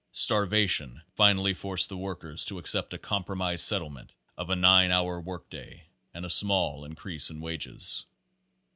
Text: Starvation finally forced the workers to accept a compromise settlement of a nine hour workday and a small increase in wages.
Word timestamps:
Starvation 0.11 1.03
finally 1.13 1.53
forced 1.53 1.87
the 1.89 1.95
workers 1.97 2.43
to 2.45 2.57
accept 2.57 2.91
a 2.95 2.97
compromise 2.97 3.61
settlement 3.61 4.15
of 4.35 4.49
a 4.49 4.55
nine 4.55 4.89
hour 4.89 5.21
workday 5.21 5.83
and 6.11 6.25
a 6.25 6.29
small 6.31 6.85
increase 6.85 7.29
in 7.29 7.39
wages. 7.39 8.03